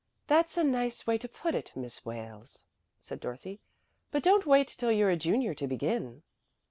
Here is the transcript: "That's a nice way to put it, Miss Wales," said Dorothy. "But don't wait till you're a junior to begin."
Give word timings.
"That's 0.25 0.57
a 0.57 0.63
nice 0.63 1.05
way 1.05 1.19
to 1.19 1.29
put 1.29 1.53
it, 1.53 1.71
Miss 1.75 2.03
Wales," 2.03 2.63
said 2.99 3.19
Dorothy. 3.19 3.61
"But 4.09 4.23
don't 4.23 4.47
wait 4.47 4.67
till 4.67 4.91
you're 4.91 5.11
a 5.11 5.15
junior 5.15 5.53
to 5.53 5.67
begin." 5.67 6.23